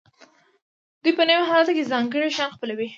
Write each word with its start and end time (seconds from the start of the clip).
دوی 1.01 1.13
په 1.17 1.23
نوي 1.29 1.43
حالت 1.51 1.69
کې 1.75 1.89
ځانګړي 1.91 2.27
شیان 2.35 2.49
خپلوي. 2.55 2.87